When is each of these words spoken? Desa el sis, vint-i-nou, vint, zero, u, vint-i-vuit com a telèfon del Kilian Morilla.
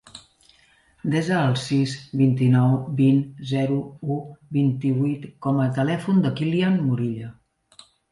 Desa 1.15 1.35
el 1.49 1.51
sis, 1.63 1.91
vint-i-nou, 2.21 2.71
vint, 3.01 3.19
zero, 3.51 3.77
u, 4.15 4.17
vint-i-vuit 4.57 5.27
com 5.47 5.61
a 5.65 5.69
telèfon 5.77 6.23
del 6.25 6.35
Kilian 6.41 6.81
Morilla. 6.87 7.31